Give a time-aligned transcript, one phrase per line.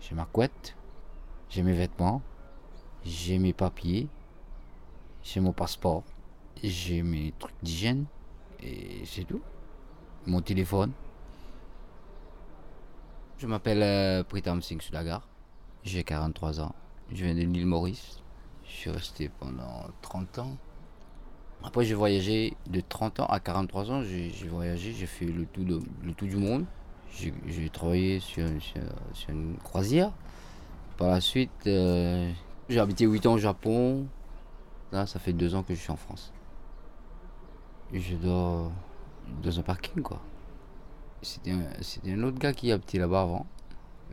[0.00, 0.76] j'ai ma couette,
[1.48, 2.22] j'ai mes vêtements,
[3.04, 4.08] j'ai mes papiers,
[5.22, 6.04] j'ai mon passeport,
[6.62, 8.06] j'ai mes trucs d'hygiène
[8.60, 9.42] et c'est tout.
[10.26, 10.92] Mon téléphone.
[13.38, 15.26] Je m'appelle euh, Pritam Singh Sudagar.
[15.82, 16.74] J'ai 43 ans.
[17.10, 18.22] Je viens de l'île Maurice.
[18.64, 20.56] Je suis resté pendant 30 ans.
[21.62, 24.02] Après, j'ai voyagé de 30 ans à 43 ans.
[24.02, 25.46] J'ai voyagé, j'ai fait le
[26.02, 26.66] le tout du monde.
[27.12, 30.12] J'ai travaillé sur, sur- une croisière.
[30.96, 32.30] Par la suite, euh,
[32.68, 34.06] j'ai habité 8 ans au Japon.
[34.92, 36.32] Là, ça fait 2 ans que je suis en France.
[37.92, 38.70] Je dors
[39.42, 40.20] dans un parking, quoi.
[41.22, 41.62] C'était un,
[42.06, 43.46] un autre gars qui habitait là-bas avant.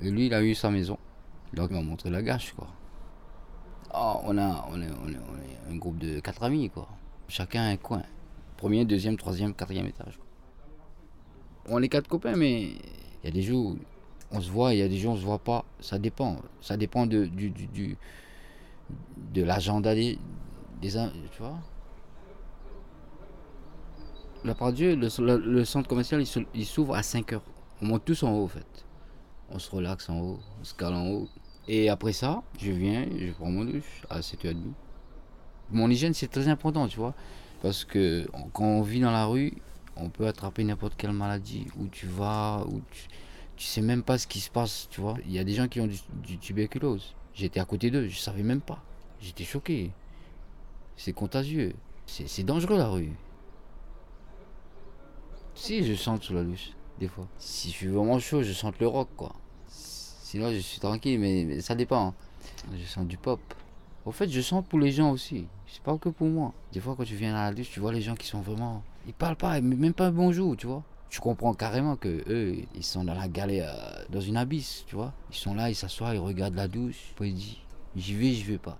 [0.01, 0.97] Et lui, il a eu sa maison.
[1.53, 2.67] Donc, il m'a montré la gâche, quoi.
[3.91, 6.87] Ah, on, a, on, est, on, est, un groupe de 4 amis, quoi.
[7.27, 8.03] Chacun un coin.
[8.57, 10.17] Premier, deuxième, troisième, quatrième étage.
[10.17, 10.25] quoi.
[11.69, 12.71] On est quatre copains, mais
[13.27, 13.77] y a des jours où
[14.31, 15.65] on se voit, il y a des jours où on se voit pas.
[15.79, 16.37] Ça dépend.
[16.61, 17.97] Ça dépend de, du, du,
[19.33, 20.17] de l'agenda des,
[20.81, 21.59] des tu vois.
[24.43, 27.43] La part Dieu, le, centre commercial, il s'ouvre à 5 heures.
[27.81, 28.85] On monte tous en haut, en fait.
[29.49, 31.27] On se relaxe en haut, on se cale en haut.
[31.67, 34.57] Et après ça, je viens, je prends mon douche à 7h30.
[35.71, 37.13] Mon hygiène, c'est très important, tu vois.
[37.61, 39.53] Parce que quand on vit dans la rue,
[39.95, 41.67] on peut attraper n'importe quelle maladie.
[41.77, 43.07] Où tu vas, où tu,
[43.57, 45.15] tu sais même pas ce qui se passe, tu vois.
[45.25, 47.15] Il y a des gens qui ont du, tuberculose.
[47.33, 48.83] J'étais à côté d'eux, je savais même pas.
[49.19, 49.91] J'étais choqué.
[50.95, 51.73] C'est contagieux.
[52.05, 53.11] C'est dangereux la rue.
[55.55, 56.69] Si, je sens sous la douche,
[56.99, 57.27] des fois.
[57.39, 59.33] Si je suis vraiment chaud, je sens le rock, quoi.
[59.67, 62.09] Sinon, je suis tranquille, mais, ça dépend.
[62.09, 62.13] hein.
[62.77, 63.39] Je sens du pop.
[64.05, 65.47] Au fait, je sens pour les gens aussi.
[65.65, 66.53] C'est pas que pour moi.
[66.71, 68.83] Des fois, quand tu viens à la douche, tu vois les gens qui sont vraiment.
[69.07, 70.83] Ils parlent pas, même pas un bonjour, tu vois.
[71.09, 74.95] Tu comprends carrément que eux, ils sont dans la galère, euh, dans une abysse, tu
[74.95, 75.13] vois.
[75.31, 77.13] Ils sont là, ils s'assoient, ils regardent la douche.
[77.15, 77.55] Puis ils disent
[77.95, 78.77] J'y vais, j'y vais pas.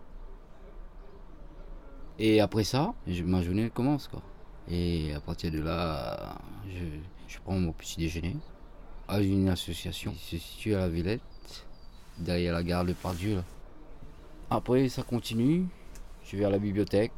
[2.20, 2.93] Et après ça,
[3.26, 4.21] ma journée commence, quoi.
[4.70, 6.37] Et à partir de là,
[6.67, 6.86] je,
[7.27, 8.36] je prends mon petit déjeuner
[9.08, 11.21] à une association qui se situe à la Villette,
[12.17, 13.42] derrière la gare de Pardieu.
[14.49, 15.66] Après, ça continue.
[16.23, 17.14] Je vais à la bibliothèque.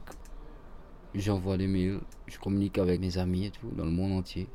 [1.15, 1.99] J'envoie des mails.
[2.27, 4.47] Je communique avec mes amis et tout, dans le monde entier.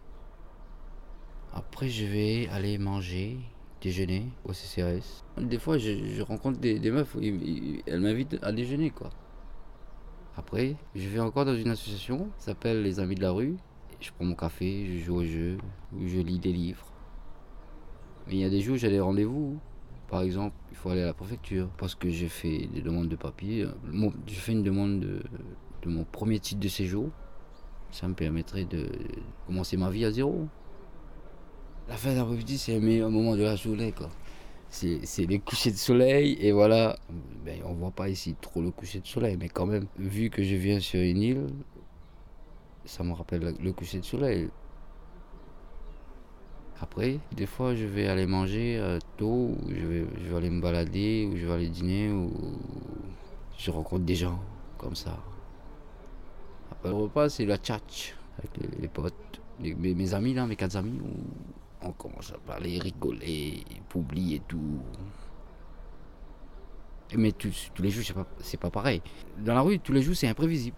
[1.56, 3.38] Après, je vais aller manger,
[3.80, 5.22] déjeuner au CCRS.
[5.38, 7.16] Des fois, je, rencontre des, meufs,
[7.86, 9.10] elles m'invitent à déjeuner, quoi.
[10.36, 13.54] Après, je vais encore dans une association, s'appelle Les Amis de la rue.
[14.00, 15.58] Je prends mon café, je joue au jeu,
[16.04, 16.92] je lis des livres.
[18.26, 19.56] Mais il y a des jours où j'ai des rendez-vous.
[20.08, 23.16] Par exemple, il faut aller à la préfecture parce que j'ai fait des demandes de
[23.16, 23.64] papier.
[23.84, 25.22] Mon- J'ai fait une demande de,
[25.82, 27.10] de mon premier titre de séjour.
[27.92, 28.88] Ça me permettrait de
[29.46, 30.48] commencer ma vie à zéro.
[31.88, 33.92] La fin d'après-midi, c'est le meilleur moment de la journée.
[33.92, 34.08] quoi.
[34.70, 36.96] C'est c'est les couchers de soleil et voilà.
[37.44, 40.42] Ben, on voit pas ici trop le coucher de soleil, mais quand même, vu que
[40.42, 41.46] je viens sur une île,
[42.84, 44.48] ça me rappelle le coucher de soleil.
[46.80, 50.60] Après, des fois, je vais aller manger euh, tôt, je vais, je vais aller me
[50.60, 52.32] balader, ou je vais aller dîner, ou
[53.56, 54.40] je rencontre des gens
[54.76, 55.16] comme ça.
[56.70, 60.98] Après le repas, c'est la tchatch avec les, potes, mes, amis là, mes quatre amis,
[61.84, 64.80] on commence à parler, rigoler, publier et tout.
[67.16, 69.02] Mais tous, tous les jours, c'est pas, pareil.
[69.38, 70.76] Dans la rue, tous les jours, c'est imprévisible.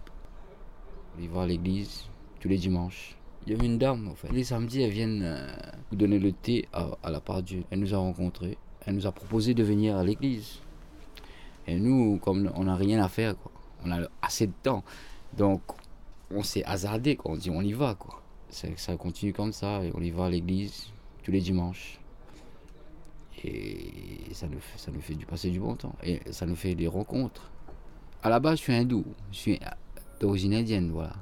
[1.18, 2.04] On va à l'église
[2.40, 3.16] tous les dimanches.
[3.46, 4.30] Il y avait une dame, en fait.
[4.32, 5.46] Les samedis, elle vient euh,
[5.90, 7.62] nous donner le thé à, la part Dieu.
[7.70, 8.58] Elle nous a rencontrés.
[8.84, 10.60] Elle nous a proposé de venir à l'église.
[11.66, 13.34] Et nous, comme on n'a rien à faire,
[13.84, 14.84] on a assez de temps.
[15.36, 15.62] Donc,
[16.30, 17.32] on s'est hasardé, quoi.
[17.32, 17.94] on dit on y va.
[17.94, 18.20] Quoi.
[18.50, 19.80] Ça, continue comme ça.
[19.94, 20.90] On y va à l'église
[21.26, 21.98] tous les dimanches.
[23.42, 25.96] Et ça nous, fait, ça nous fait du passer du bon temps.
[26.04, 27.50] Et ça nous fait des rencontres.
[28.22, 29.04] À la base, je suis hindou.
[29.32, 29.60] Je suis
[30.20, 31.16] d'origine indienne, voilà.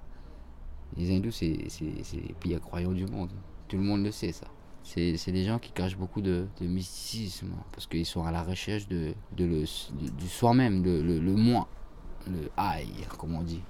[0.99, 3.31] Les hindous, c'est les pires croyants du monde.
[3.67, 4.47] Tout le monde le sait, ça.
[4.83, 9.15] C'est des gens qui cachent beaucoup de, mysticisme, parce qu'ils sont à la recherche de,
[9.35, 9.65] de le,
[10.11, 11.67] du soi-même, le, le moi,
[12.31, 13.63] le aïe, comme on dit.